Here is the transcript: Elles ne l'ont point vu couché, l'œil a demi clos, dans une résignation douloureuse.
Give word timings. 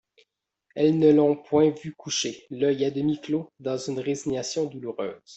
Elles 0.73 0.97
ne 0.97 1.13
l'ont 1.13 1.35
point 1.37 1.69
vu 1.69 1.93
couché, 1.93 2.47
l'œil 2.49 2.85
a 2.85 2.89
demi 2.89 3.21
clos, 3.21 3.51
dans 3.59 3.77
une 3.77 3.99
résignation 3.99 4.65
douloureuse. 4.65 5.21